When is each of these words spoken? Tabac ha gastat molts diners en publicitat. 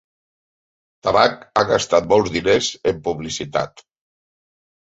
Tabac 1.07 1.43
ha 1.59 1.63
gastat 1.73 2.09
molts 2.13 2.33
diners 2.39 2.71
en 2.93 3.05
publicitat. 3.09 3.85